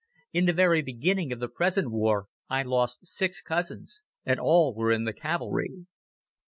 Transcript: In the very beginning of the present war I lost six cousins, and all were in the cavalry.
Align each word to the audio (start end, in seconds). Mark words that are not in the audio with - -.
In 0.33 0.45
the 0.45 0.51
very 0.53 0.81
beginning 0.81 1.31
of 1.31 1.39
the 1.39 1.47
present 1.47 1.91
war 1.91 2.25
I 2.49 2.63
lost 2.63 3.05
six 3.05 3.39
cousins, 3.39 4.01
and 4.25 4.39
all 4.39 4.73
were 4.73 4.91
in 4.91 5.03
the 5.03 5.13
cavalry. 5.13 5.85